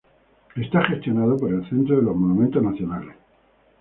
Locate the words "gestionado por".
0.87-1.53